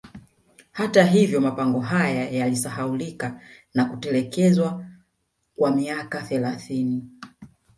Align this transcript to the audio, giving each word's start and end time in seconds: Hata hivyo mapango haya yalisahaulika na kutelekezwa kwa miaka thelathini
Hata 0.71 1.03
hivyo 1.03 1.41
mapango 1.41 1.79
haya 1.79 2.29
yalisahaulika 2.29 3.41
na 3.73 3.85
kutelekezwa 3.85 4.85
kwa 5.55 5.71
miaka 5.75 6.21
thelathini 6.21 7.07